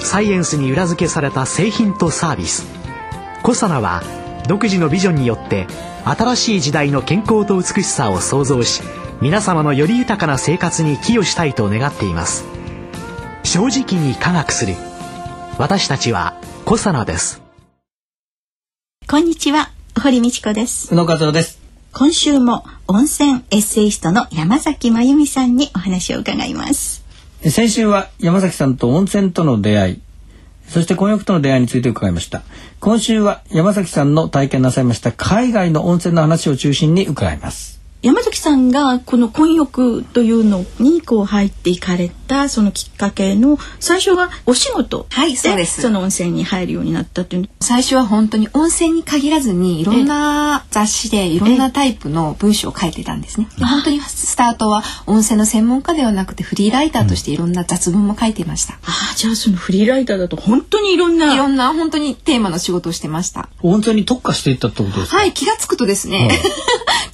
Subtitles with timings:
[0.00, 2.66] サイエンスに裏付けされた製品とサービス。
[3.42, 4.02] コサナは
[4.48, 5.66] 独自のビジョンによって
[6.04, 8.82] 新しい時代の健康と美しさを創造し
[9.20, 12.44] 皆様のより豊かな生活に寄与したいと願っています。
[13.44, 14.74] 正直に科学する。
[15.58, 17.42] 私たちはコサナです。
[19.08, 19.70] こんにちは。
[20.02, 20.92] 堀道子です。
[20.94, 21.60] 宇野和夫です。
[21.92, 26.99] 今週も温泉エッセイストの山崎真由美さんにお話を伺います
[27.48, 30.00] 先週は山崎さんと温泉との出会い
[30.70, 32.42] そして婚浴との出会いについて伺いました。
[32.78, 37.79] 今週は山崎さんの体験なさいました海外の温泉の話を中心に伺います。
[38.02, 45.82] 山崎さんがこの婚浴というのにこう入っていかれたそのきっかけの最初がお仕事はいそうです。
[45.82, 53.48] その温泉に入るようになったという最初は本当に温泉に限らずにいろんな雑誌でいろんなタイプの文章を書いてたんですね。
[53.58, 63.50] で本当にスタートは温泉の専門家ではなくてフリーライターとしていろんな雑文も書いていました、ああじゃあそのフリーライターだと本当にいろんないろんな本当にテーマの仕事をしてました。
[63.60, 65.18] 温泉に特化していったってことですか？
[65.18, 66.30] はい気がつくとですね、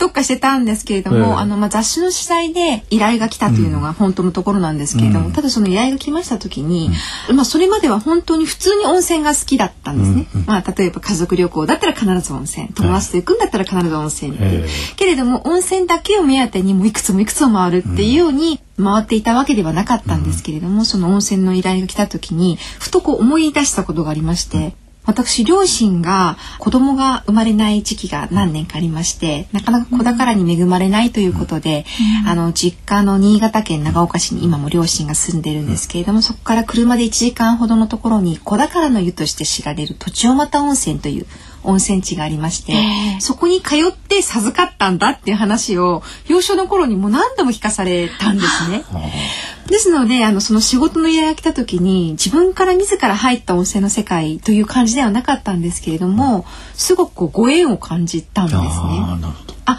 [0.07, 1.25] 特化してたんですけれども、ええ。
[1.25, 5.33] あのまあ雑誌の取材で依頼が来たというのが本当のところなんですけれども、うん。
[5.33, 6.91] ただその依頼が来ました時に、
[7.35, 10.27] まあそれまでは本当に普通に温泉が好きだったんですね。
[10.47, 14.33] まあ例えば家族旅行だったら必ず温泉、友達と行くんだったら必ず温泉。
[14.33, 14.69] っていう、え。
[14.97, 24.75] けれども温泉だけを目当てにもういくつもいくつも回るっていうように回っていたわけではなかったんですけれども、その温泉の依頼が来た時にふとこう思い出したことがありまして。
[25.07, 31.85] 私両親が子供が生まれない時期が何年かありましてなかなか子宝に恵まれないということで、
[32.27, 41.27] あの実家の新潟県長岡市に今も両親が住んでるんですけれども、そこから車で1時間ほどのところに子宝の湯として知られる栃尾又温泉という
[41.67, 42.75] 温泉地がありまして、
[43.21, 48.85] そこに通って授かったんだっていう話を幼少の頃にもう何度も聞かされたんですね。
[49.67, 58.63] ですのであのその仕事の依頼が来た時に自分から自ら入った温泉の世界という感じではなかったんですけれどもすごくこうご縁を感じたんですね。
[58.63, 59.79] あーなるほどあ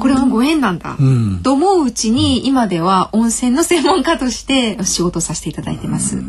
[0.00, 6.22] これはご縁なんだ、うんと思ううちに今では温泉の専門家として仕事をさせていただいてます。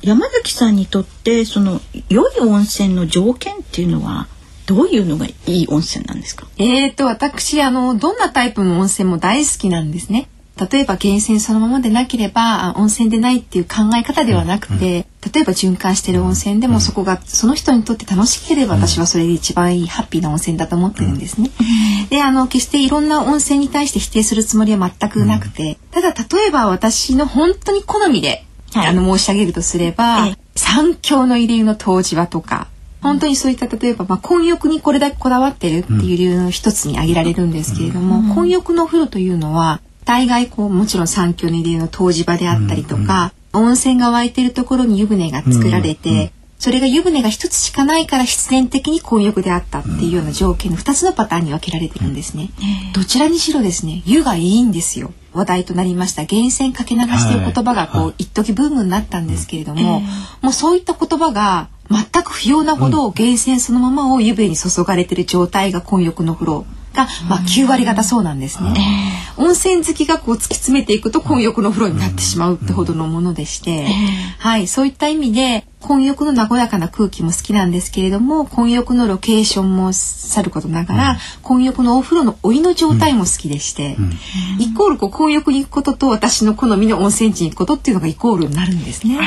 [0.00, 4.28] 山崎さんにとってその良い温泉の条件っていうのは
[4.68, 6.46] どういうのがいい温泉なんですか？
[6.58, 10.28] えーと私あのどんなタイプの温泉も大好きなんですね。
[10.60, 21.50] 例えば源泉そのままでなければあ温泉でないっていう考え方ではなくて、例えば循環してる温泉でもそこがその人にとって楽しければ私はそれで一番いいハッピーな温泉だと思ってるんですね。
[22.10, 28.86] であの決していろんな温泉に対して否定するつもりは全くなくて、ただ例えば私の本当に好みで、はい。
[28.88, 30.38] あの申し上げるとすれば、ええ。
[30.56, 32.66] 三峡の入り湯の湯治場とか
[33.00, 52.50] 本当にそういった例えば、まあ、混浴にこれだけこだわってるっていう理由の一つに挙げられるんですけれども、混浴のお風呂というのは大概こうもちろん三峡の入り湯の湯治場であったりとか、温泉が湧いてるところに湯船が作られて、それが湯船が一つしかないから必然的に混浴であったっていうような条件の二つのパターンに分けられてるんですね。
[52.94, 55.12] どちらにしろですね湯がいいんですよ。
[55.32, 60.00] 話題となりました源泉かけ流しという言葉がこう一時ブームになったんですけれども、
[60.42, 66.66] もうそういった言葉が全く不要なほど源泉そのままを湯船に注がれてる状態が混浴の風呂
[66.98, 68.74] が、まあ、9割方そうなんですね。
[69.36, 73.86] 温泉好きがこう突き詰めていくと混浴の風呂になってしまうってほどのものでして、
[74.38, 83.96] はい、そういった意味で混浴の和やかな空気も好きなんですけれども混浴のロケーションもさることながら、混浴のお風呂のお湯の状態も好きでして、
[84.58, 89.18] イコールこう混浴に行くことと私の好みの温泉地に行くことっていうのがイコールになるんですね。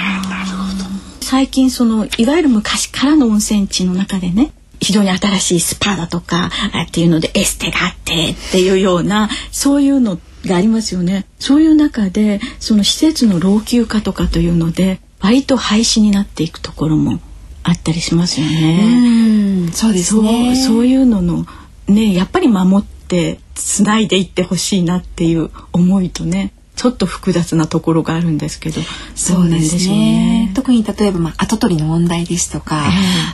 [1.31, 4.51] 最近そのいわゆる昔からの温泉地の中でね
[4.81, 11.25] 非常に新しいスパだとかあっていうのでエステがあってっていうようなそういうのがありますよね。
[11.39, 17.22] そういう中でその施設の老朽化とかというので割と廃止になっていくところも
[17.63, 19.63] あったりしますよね。
[19.63, 20.57] うんそうですそうね。
[20.57, 21.45] そういうのの
[21.88, 26.51] ねやっぱり守ってつないでいってほしいなっていう思いとね
[26.81, 28.81] ちょっと複雑なところがあるんですけど
[29.13, 30.51] そうですしょうね。
[30.56, 32.83] 特に例えば、まあ、後取りの問題ですとか、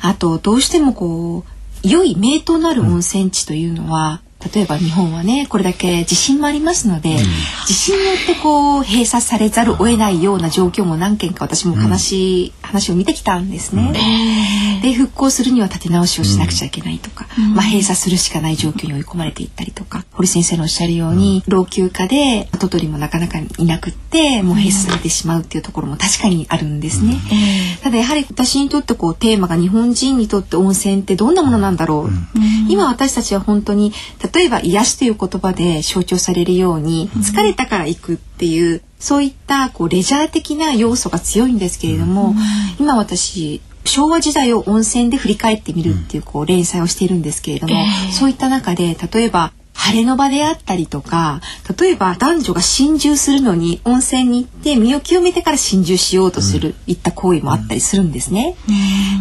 [0.02, 1.46] あとどうしてもこ
[1.84, 4.20] う良い名湯のある温泉地というのは、
[4.54, 7.16] 例えば日本はねこれだけ地震もありますので、
[7.68, 13.94] 地震によってこう閉鎖されざるを得ないような状況も何件か私も悲しい話を見てきたんですね。
[13.96, 27.18] えで復興するには立て直しをしなくちゃいけないとか、まあ、閉鎖するしかない状況に追い込まれていったりとか堀先生のおっしゃるように、老朽化で跡取りもなかなかいなくってもう閉鎖されてしまうっていうところも確かにあるんですね。
[27.84, 32.12] ただやはり私にとってこうテーマが日本人にとって温泉ってどんなものなんだろう、
[32.70, 33.94] 今私たちは本当に
[34.34, 42.34] 例えば癒しという言葉で象徴されるように疲れたから行くっていうそういったこうレジャー的な要素が強いんですけれども、
[42.80, 47.76] 今私昭和時代を温泉で振り返ってみるっていうこう連載をしているんですけれども、
[48.12, 51.40] そういった中で例えば晴れの場であったりとか
[51.80, 58.56] 例えば男女が心中するのに温泉に行って身を清めてから心中しようとする、いった行為もあったりするんですね。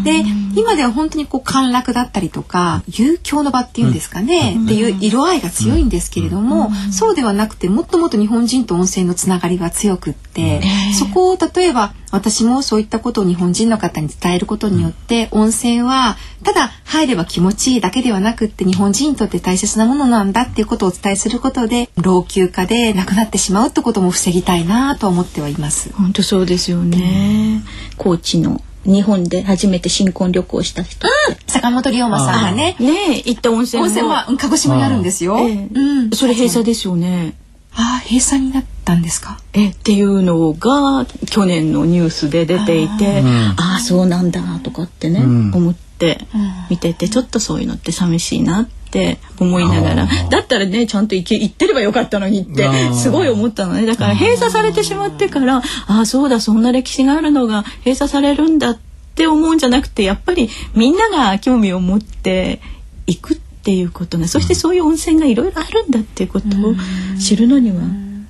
[0.05, 0.25] で
[0.58, 10.62] 今では本当にこう陥落だったりとか遊興の場っていうんですかね、っていう色合いが強いんですけれども、そうではなくてもっともっと日本人と温泉のつながりが強くって、
[10.99, 25.93] そこを例えば私もそういったことを日本人の方に伝えることによって、温泉はただ入れば気持ちいいだけではなくって日本人にとって大切なものなんだっていうことをお伝えすることで老朽化で亡くなってしまうってことも防ぎたいなと思ってはいます。
[25.94, 27.62] 本当そうですよね。
[27.96, 31.37] 高知の日本で初めて新婚旅行した人って。
[31.52, 35.37] 坂本龍馬さんがねねえ行った温泉も温泉はうん鹿児島にあるんですよ。
[35.38, 37.34] ええうん、それ閉鎖ですよね。
[37.78, 39.38] ああ閉鎖になったんですか？
[39.52, 43.22] えっていうのが去年のニュースで出ていて
[43.58, 45.81] ああそうなんだとかってね、ん思って
[46.70, 50.08] 見ててちょっとそういうのって寂しいなって思いながら。
[50.31, 53.87] だったらねちゃんと行け行ってればよかったのにってすごい思ったのね。
[53.87, 58.78] だから閉鎖されてしまってからああそうだそんな歴史があるのが閉鎖されるんだっ
[59.14, 62.60] て思うんじゃなくてやっぱりみんなが興味を持って
[63.06, 64.28] 行くっていうことね。
[64.28, 66.75] そしてそういう温泉がいろいろあるんだっていうことを
[67.19, 67.82] 知るのには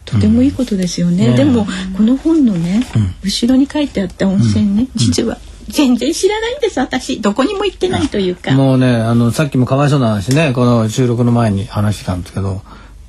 [0.07, 1.31] とてもいいことですよね。
[1.31, 1.67] ねでも
[1.97, 2.87] この本のね、
[3.23, 7.21] 後ろに書いてあった温泉ね、実は全然知らないんです私。
[7.21, 8.53] どこにも行ってないというか。
[8.53, 12.63] もうねあのさっきもかわいそうな話ねこの収録の前に話したんですけど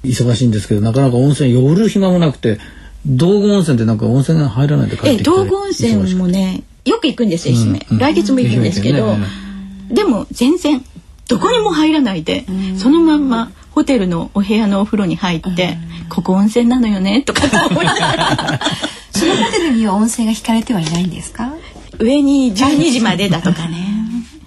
[0.04, 2.60] 忙しいんですけどなかなか温泉寄る暇もなくて
[3.06, 7.80] 道後温泉ってなんか温泉が入らないで帰ってきてえ道後温泉もねよく行くんですよ愛媛、うん。
[7.92, 9.28] うん来月も行くんですけど、ね。
[9.92, 10.84] でも全然
[11.28, 12.46] どこにも入らないで、
[12.78, 15.78] そのまんまホテルのお部屋のお風呂に入って、
[16.10, 18.60] ここ温泉なのよねとか思いながら。
[19.12, 21.52] そのホテルには温泉が引かれてはいないんですか？
[22.00, 23.88] 上に12時までだとかね。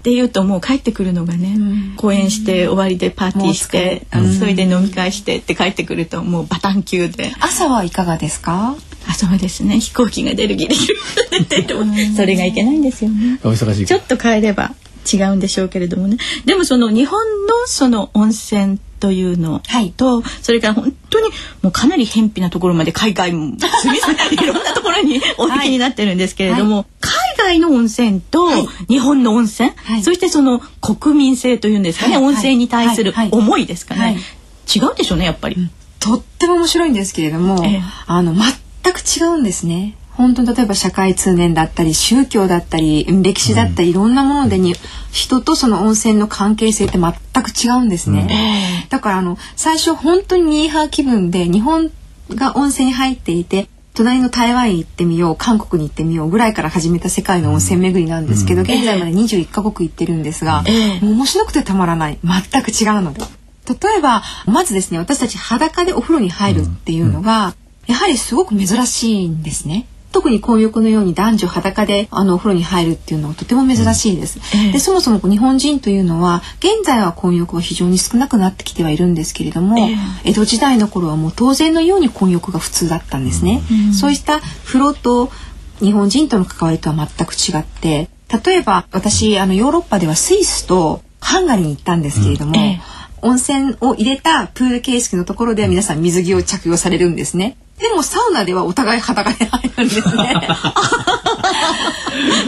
[0.01, 1.55] っていうともう帰ってくるのがね、
[1.95, 4.07] 公演して終わりでパーティーして、
[4.39, 7.31] それで飲み会してって帰ってくるともうバタン級で。
[7.39, 8.75] 朝はいかがですか？
[9.07, 11.67] あそうですね飛行機が出るギリギリで
[12.15, 13.39] それがいけないんですよね。
[13.43, 14.71] お忙しいちょっと変えれば
[15.11, 16.17] 違うんでしょうけれどもね。
[16.45, 19.91] でもその日本のその温泉というのはい。
[19.91, 21.29] と、それから本当に
[21.63, 23.55] もうかなり偏僻なところまで海外も
[24.31, 27.00] いろんなところにお行きになってるんですけれども、海
[27.43, 28.47] 外の温泉と
[28.87, 30.03] 日本の温泉、はい。
[30.03, 34.13] そしてその国民性というんですかね、はい温泉に対する思いですかね、はい。
[34.13, 35.57] 違うでしょうねやっぱり。
[35.99, 37.81] とっても面白いんですけれども、ええ。
[38.07, 39.95] あの全く違うんですね。
[40.11, 44.75] 本当に例えば社会通念だったり宗教だったり歴史だったりいろんなものでに
[45.11, 48.87] 人とその温泉の関係性って全く違うんですね。
[48.89, 51.91] だからあの最初本当にミーハー気分で日本
[52.29, 60.99] が温泉に入っていて隣の台湾行ってみよう韓国に行ってみようぐらいから始めた世界の温泉巡りなんですけど、現在まで21カ国行ってるんですが、ええ。
[61.01, 62.19] もう面白くてたまらない。
[62.23, 63.21] 全く違うので。
[63.67, 67.53] 例えばまずですね私たち裸でお風呂に入るっていうのが、
[67.87, 69.87] やはりすごく珍しいんですね。
[70.11, 74.39] 特に混浴のように男女裸であのお風呂に入るっていうのはとても珍しいです。
[74.55, 74.71] ええ。
[74.73, 79.89] でそもそも日本人というのは現在は混浴は非常に少なくなってきてはいるんですけれども、
[80.23, 83.61] 江戸時代の頃はもう当然のように混浴が普通だったんですね。
[83.93, 85.31] そうした風呂と
[85.79, 88.09] 日本人との関わりとは全く違って
[88.45, 92.81] 例えば私あのヨーロッパではスイスとハンガリーに行ったんですけれども、ええ
[93.21, 97.57] 温泉を入れたプール形式のところでは皆さん水着を着用されるんですね。
[97.79, 100.47] でもサウナではお互い裸で入るんですね。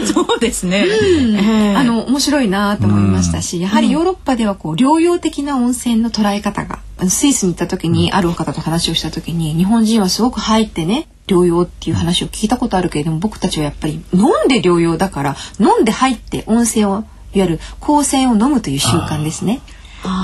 [0.12, 1.76] そうですね、ええ。
[1.76, 6.78] あの面白いなと思いましたし、やはりヨーロッパではこう療養的な温泉の捉え方が、
[7.08, 17.04] スイスに行った時にある方と話をした時に日本人はすごく入ってね療養っていう話を聞いたことあるけれども僕たちはやっぱり飲んで療養だから飲んで入って温泉を
[17.34, 19.60] いわゆる光泉を飲むという習慣ですね。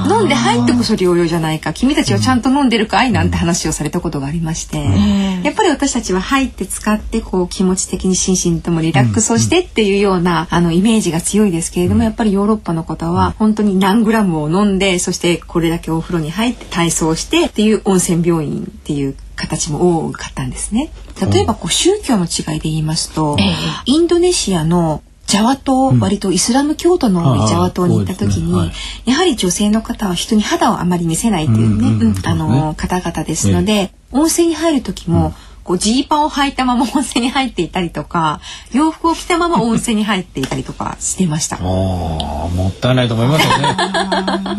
[0.08, 1.72] 飲んで入ってこそ療養じゃないか。
[1.72, 3.12] 君たちはちゃんと飲んでるかい？
[3.12, 20.92] なんて話をされたことがありまして、えやっぱり私たちは入って使ってこう気持ち的に心身ともリラックスをしてっていうような、あのイメージが強いですけれども、やっぱりヨーロッパの方は本当に何グラムを飲んでそしてこれだけお風呂に入って体操してっていう温泉病院っていう形も多かったんですね。
[21.32, 23.54] 例えばこう宗教の違いで言いますと、ええ。
[23.86, 28.72] インドネシアのジャワ島、割とイスラム教徒の多いジャワ島に行った時に、はい。
[29.08, 35.32] やはり女性の方は人に肌をあまり見せないっていうね、あの方々ですので、温泉に入る時も、
[35.62, 38.40] こうジーパンを履いたまま温泉に入っていたりとか
[38.72, 41.56] 洋服を着たまま 温泉に入っていたりとかしていました。
[41.56, 43.76] ああもったいないと思いますよね。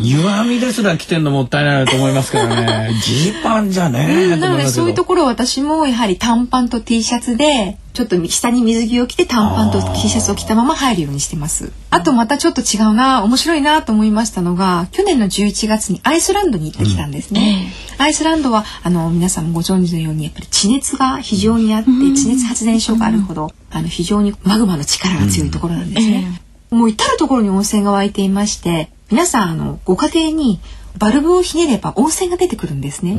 [0.00, 2.94] 歪みですら着てんのもったいないと思いますからね。
[3.04, 11.72] ジーパンじゃねえうんなのでそういうところ私もやはり短パンと T シャツでちょっと下に水着を着て短パンと T シャツを着たまま入るようにしてます。
[11.90, 17.70] あとまたちょっと違うな面白いなと思いましたのが去年の11月にアイスランドに行ってきたんですね。
[17.98, 26.40] アイスランドはあの皆さんもご存知のようにやっぱり地熱が非常にあって地熱発電所があるほどあの非常にマグマの力が強いところなんですね。
[26.70, 30.60] もう至る所に温泉が湧いていまして皆さんあのご家庭に
[30.96, 33.16] バルブをひねれば温泉が出てくるんですね。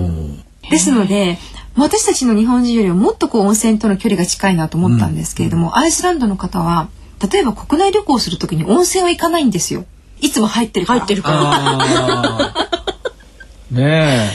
[0.69, 1.37] ですので
[1.75, 6.89] 私たちの日本人よりももっとこう温泉との距離が近いなと思ったんですけれども、アイスランドの方は
[7.31, 9.85] 例えば国内旅行する時に温泉は行かないんですよ。
[10.21, 10.99] いつも入ってるから。
[10.99, 12.53] 入ってるから。
[13.71, 14.31] ね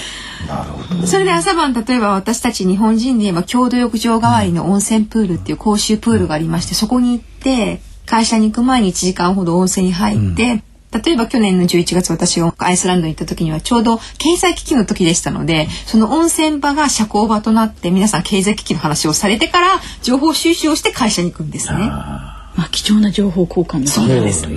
[1.04, 21.78] それで朝晩例えば私たち日本人で言えば郷土浴場代わりの温泉プールっていう公衆プールがありましてそこに行って会社に行く前に1時間ほど温泉に入って、例えば去年の11月私がアイスランドに行った時にはちょうど経済危機の時でしたのでその温泉場が社交場となって皆さん経済危機の話をされてから情報収集をして会社に行くんですね。
[21.78, 24.48] まあ貴重な情報交換のそうなんです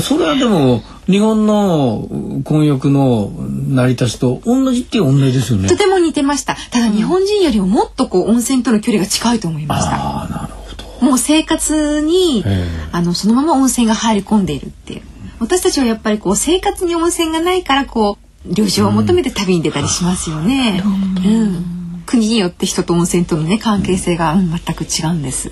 [0.00, 2.06] それはでも日本の
[2.44, 3.32] 混浴の
[3.68, 5.68] 成り立ちと同じって同じですよね。
[5.68, 6.54] とても似てました。
[6.70, 9.96] ただ日本人よりももっとこう温泉との距離が近いと思いました。
[9.96, 11.04] ああなるほど。
[11.04, 12.68] もう生活にええ。
[12.92, 15.02] あのそのまま温泉が入り込んでいるっていう
[15.40, 20.82] 私たちはやっぱりこう生活に温泉がないからこう旅情を求めて旅に出たりしますよね。
[20.84, 22.02] うん。
[22.06, 25.50] 国によって人と温泉とのね関係性が、うん全く違うんです。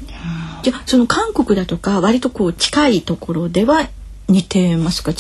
[0.63, 3.89] じゃあその韓国だとか割とこう近いところでは
[4.29, 5.13] 似てますか？
[5.13, 5.17] 違っ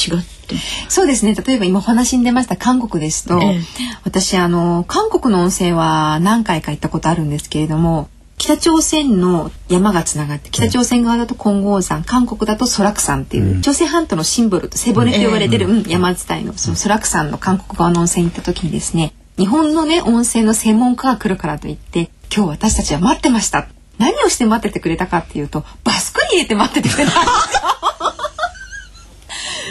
[0.46, 0.56] て。
[0.88, 1.34] そうですね。
[1.34, 3.60] 例えば今お話に出ました韓国ですと、ええ。
[4.04, 8.08] 私あの韓国の温泉は何回か行ったことあるんですけれども
[8.38, 15.82] 北朝鮮の山がつながって北朝鮮側だと金剛山韓国だとソラク山っていう、朝鮮半島のシンボルと背骨と呼ばれてる、うん。
[15.82, 23.68] 山伝いのそのソラク山の韓国側の温泉に行った時にですね日本のね温泉の専門家が来るからといって今日私たちは待ってました。
[23.98, 28.27] 何をして待っててくれたかっていうとバスクに入れて待っててくれたんですよ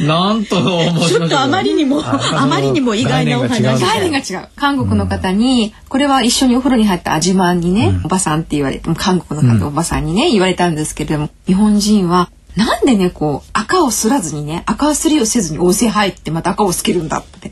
[0.06, 1.10] なんと面白い。
[1.10, 3.64] ちょっとあまりにもあまりにも意外なお話。
[3.64, 3.78] 概念が違う。
[3.78, 4.48] んです概念が違う。
[4.56, 17.52] 韓国の方に、これは一緒にお風呂に入ったアジマンにね、おばさんって言われて韓国の方、おばさんにね言われたんですけれども日本人はなんでねこう赤をすらずにね赤すりをせずに温泉入ってまた赤をつけるんだってっ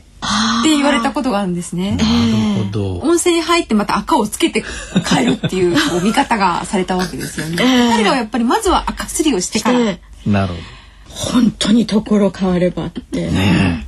[0.64, 1.96] て言われたことがあるんですね。
[1.96, 4.64] なるほど温泉に入ってまた赤をつけて
[5.06, 7.56] 帰るっていうこう見方がされたわけですよね。
[7.56, 9.78] 彼らはやっぱりまずは赤すりをしてから。
[9.78, 10.75] でなるほど
[11.16, 13.30] 本当にところ変わればって、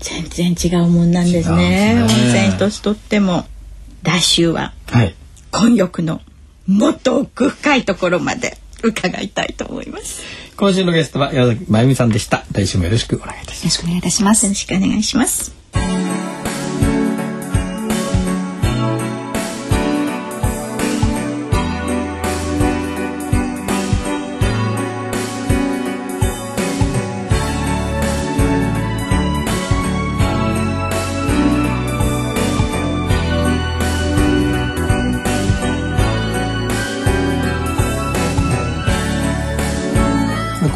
[0.00, 1.94] 全然違うもんなんですね。
[1.94, 2.06] ね。
[2.06, 3.44] 泉一つとっても
[4.02, 5.14] 来週ははい。
[5.50, 6.20] 混浴の
[6.66, 10.22] もっと奥深いところまで伺いたいと思います。
[10.56, 12.44] 今週のゲストは山崎真由美さんでした。
[12.52, 13.64] 来週もよろしくお願いいたします。
[13.64, 14.46] よろしくお願いいたします。
[14.46, 14.54] よろ。
[14.54, 15.57] しくお願いします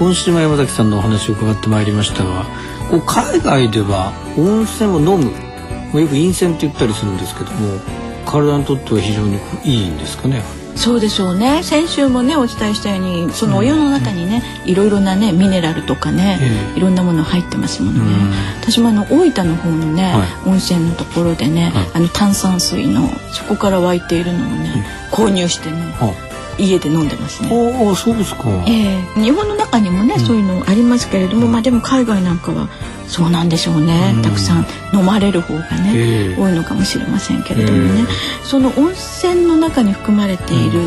[0.02, 2.44] 今週も山崎さんのお話を伺ってまいりましたが
[2.90, 5.30] こう海外では温泉を飲む
[5.92, 7.78] まあよく陰泉って言ったりするんですけども
[8.26, 10.42] 体にとっては非常にいいんですかね？
[10.74, 11.62] そうでしょうね。
[11.62, 16.78] 先週もねお伝えしたようにそのお湯の中にね、いろいろなねミネラルとかね、ええ。
[16.78, 18.30] いろんなもの入ってますものね、うん。
[18.60, 21.90] 私もあの大分の方のね、は温泉のところでね、はい。
[21.94, 26.10] あの炭酸水のそこから湧いているのをね、購入してねあ
[26.58, 27.48] 家で飲んでますね。
[27.50, 28.44] ああそうですか。
[28.66, 29.20] ええ。
[29.20, 32.68] 日本の中にもね、そういうのありますけれども、まあでも海外なんかは
[33.08, 34.22] そうなんでしょうね、うん。
[34.22, 36.40] たくさん飲まれる方がね、ええ。
[36.40, 40.80] 多いのかもしれませんけれどもね、えその温泉の中に含まれている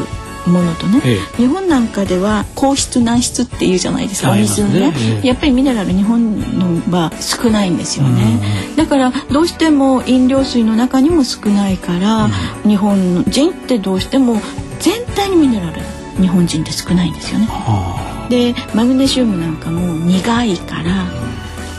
[0.47, 4.69] ものとね、え日本なんかでは硬質軟質っていうじゃないですかおありますね。
[4.69, 4.93] 水ね。
[4.97, 5.27] ええ。
[5.27, 8.39] やっぱりミネラル日本のは少ないんですよね、
[8.75, 12.29] だからどうしても飲料水の中にも少ないから、
[12.63, 14.39] 日本人ってどうしても
[14.79, 15.81] 全体にミネラル
[16.21, 17.47] 日本人って少ないんですよね。
[17.49, 18.27] あ。
[18.29, 21.05] でマグネシウムなんかも苦いから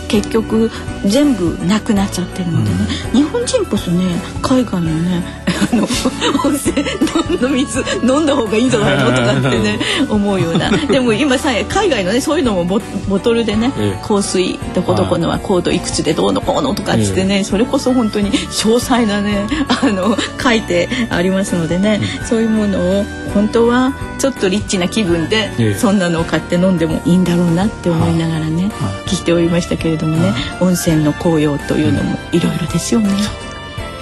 [0.08, 0.70] 結局
[1.04, 2.76] 全部なくなっちゃってるのでね、
[3.12, 4.04] 日本人こそね
[4.42, 5.24] 海外のね
[5.56, 5.82] あの
[6.44, 6.84] 温泉
[7.40, 9.10] の水飲んだ方がいいんじゃないの？
[9.10, 10.70] とかってね思うような。
[10.70, 14.02] でも今さ海外のねそういうのもボボトルでね、ええ。
[14.06, 25.74] 香水どこどこのは高度いくつでどうのこうのとかっつってね、それこそ本当に詳細なねあの書いてありますのでね、そういうものを本当はちょっとリッチな気分で、ええ。
[25.74, 28.68] そんなのを買って飲んでもいいんだろうなって思いながらね、は
[29.06, 29.08] い。
[29.08, 33.08] 聞いておりましたけれどもね、温泉の紅葉というのもいろいろですよね。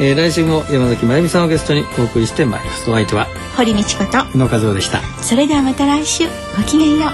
[0.00, 2.90] えー来週も山崎まゆみさんをゲストにお送りしてまいります。
[2.90, 5.00] お相手は堀道子と宇野和夫でした。
[5.22, 6.24] それではまた来週
[6.56, 7.10] ごきげんよう。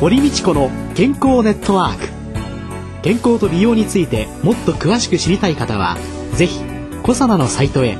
[0.00, 2.08] 堀道子の健康ネットワーク。
[3.02, 5.96] 健康と美容についてもっと詳しく知りたい方は
[6.36, 6.60] ぜひ
[7.02, 7.98] コサナのサイトへ。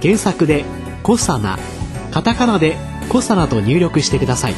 [0.00, 0.64] 検索で
[1.02, 1.58] 「コサナ」
[2.12, 2.76] カタカナで
[3.08, 4.54] 「コサナ」と入力してください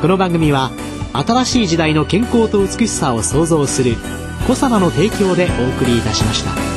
[0.00, 0.70] この番組は
[1.12, 3.96] 新しい時代の健康と美しさを創造する
[4.46, 6.69] コサナの提供でお送りいたしました。